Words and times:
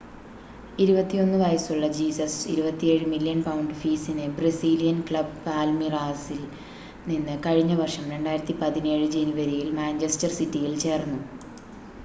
21 0.77 1.39
വയസ്സുള്ള 1.41 1.87
Jesus 1.97 2.39
27 2.53 3.09
million 3.11 3.39
pound 3.43 3.73
ഫീസിന് 3.81 4.25
Brazilian 4.37 4.97
club 5.07 5.35
പാൽമീറാസിൽ 5.43 6.41
നിന്ന് 7.07 7.35
കഴിഞ്ഞ 7.45 7.75
വർഷം 7.81 8.07
2017 8.13 8.81
ജനുവരിയിൽ 9.15 9.69
മാഞ്ചസ്റ്റർ 9.79 10.33
സിറ്റിയിൽ 10.39 10.75
ചേർന്നു 10.85 11.21